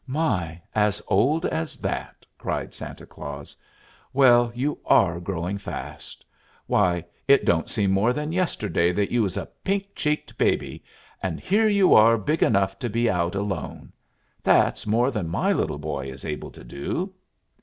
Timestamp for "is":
16.09-16.25